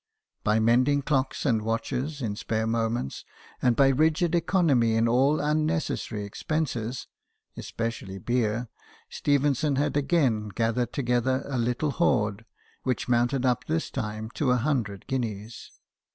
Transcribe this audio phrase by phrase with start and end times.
[0.43, 3.23] By mending clocks and watches in spare moments,
[3.61, 7.05] and by rigid economy in all un necessary expenses
[7.55, 8.67] (especially beer),
[9.11, 12.45] Stephen son had again gathered together a little hoard,
[12.81, 15.69] which mounted up this time to a hundred guineas.